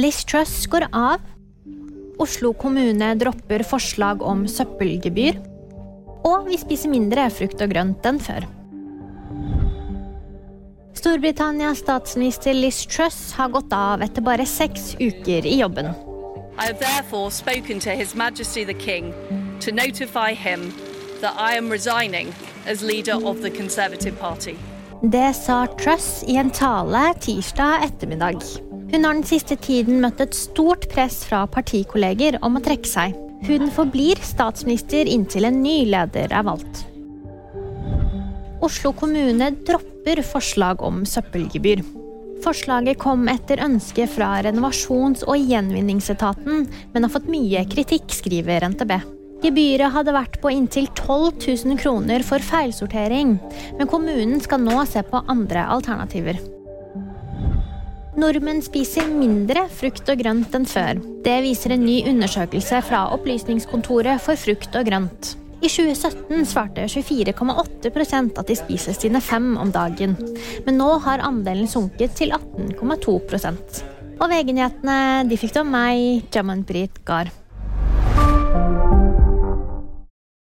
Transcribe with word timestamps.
Liz 0.00 0.24
Truss 0.24 0.66
går 0.66 0.86
av. 0.92 1.20
Oslo 2.18 2.52
kommune 2.52 3.14
dropper 3.20 3.62
forslag 3.68 4.22
om 4.22 4.46
søppelgebyr. 4.48 5.36
Og 6.24 6.46
vi 6.48 6.56
spiser 6.60 6.92
mindre 6.92 7.26
frukt 7.34 7.60
og 7.60 7.74
grønt 7.74 8.06
enn 8.08 8.20
før. 8.22 8.46
Storbritannias 10.96 11.82
statsminister 11.84 12.56
Liz 12.56 12.78
Truss 12.88 13.34
har 13.36 13.52
gått 13.52 13.74
av 13.76 14.00
etter 14.06 14.24
bare 14.24 14.46
seks 14.48 14.94
uker 15.00 15.48
i 15.48 15.58
jobben. 15.60 15.92
I 16.56 16.70
have 16.70 16.80
therefore 16.80 17.30
spoken 17.30 17.80
to 17.80 17.90
His 17.90 18.14
Majesty 18.14 18.64
the 18.64 18.74
King 18.74 19.12
to 19.60 19.72
notify 19.72 20.32
him 20.32 20.72
that 21.20 21.36
I 21.36 21.58
am 21.58 21.68
resigning 21.68 22.32
as 22.66 22.80
leader 22.80 23.20
of 23.20 23.42
the 23.42 23.50
Conservative 23.50 24.16
Party. 24.16 24.56
Det 25.02 25.34
sa 25.36 25.66
Truss 25.76 26.24
i 26.28 26.40
en 26.40 26.50
tale 26.50 27.14
tirsdag 27.20 27.84
ettermiddag. 27.84 28.69
Hun 28.90 29.04
har 29.06 29.14
den 29.14 29.26
siste 29.26 29.54
tiden 29.54 30.00
møtt 30.02 30.18
et 30.24 30.34
stort 30.34 30.88
press 30.90 31.20
fra 31.28 31.44
partikolleger 31.50 32.40
om 32.42 32.58
å 32.58 32.62
trekke 32.64 32.90
seg. 32.90 33.14
Hun 33.46 33.70
forblir 33.72 34.18
statsminister 34.24 35.06
inntil 35.08 35.46
en 35.46 35.60
ny 35.62 35.84
leder 35.88 36.34
er 36.34 36.44
valgt. 36.44 36.82
Oslo 38.60 38.92
kommune 38.92 39.52
dropper 39.64 40.20
forslag 40.26 40.82
om 40.84 41.04
søppelgebyr. 41.08 41.84
Forslaget 42.44 42.98
kom 43.00 43.28
etter 43.30 43.62
ønske 43.64 44.08
fra 44.10 44.34
renovasjons- 44.44 45.22
og 45.28 45.38
gjenvinningsetaten, 45.38 46.66
men 46.92 47.06
har 47.06 47.12
fått 47.12 47.30
mye 47.30 47.62
kritikk, 47.70 48.10
skriver 48.16 48.66
NTB. 48.72 48.94
Gebyret 49.40 49.94
hadde 49.94 50.12
vært 50.12 50.40
på 50.42 50.52
inntil 50.52 50.88
12 50.98 51.38
000 51.64 51.80
kroner 51.80 52.24
for 52.26 52.42
feilsortering, 52.44 53.36
men 53.78 53.88
kommunen 53.88 54.40
skal 54.44 54.60
nå 54.64 54.82
se 54.88 55.04
på 55.06 55.22
andre 55.32 55.64
alternativer. 55.78 56.40
Nordmenn 58.20 58.60
spiser 58.60 59.06
mindre 59.08 59.62
frukt 59.72 60.08
og 60.12 60.20
grønt 60.20 60.52
enn 60.56 60.66
før. 60.68 60.98
Det 61.24 61.38
viser 61.40 61.72
en 61.72 61.86
ny 61.86 62.02
undersøkelse 62.10 62.82
fra 62.84 63.06
Opplysningskontoret 63.14 64.20
for 64.20 64.36
frukt 64.36 64.76
og 64.76 64.88
grønt. 64.90 65.30
I 65.60 65.68
2017 65.68 66.44
svarte 66.48 66.84
24,8% 66.88 68.40
at 68.40 68.48
de 68.50 68.56
spiser 68.58 68.96
sine 68.96 69.22
fem 69.24 69.54
om 69.60 69.72
dagen. 69.72 70.18
Men 70.66 70.80
nå 70.80 70.90
har 71.06 71.24
andelen 71.24 71.68
sunket 71.68 72.16
til 72.20 72.36
18,2 72.36 73.16
Og 74.20 74.26
VG-nyhetene 74.28 75.38
fikk 75.40 75.56
du 75.56 75.62
av 75.62 75.70
meg, 75.72 76.24
Jamanpreet 76.34 77.00
Gahr. 77.08 77.32